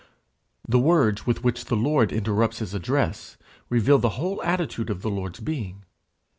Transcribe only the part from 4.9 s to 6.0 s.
the Lord's being.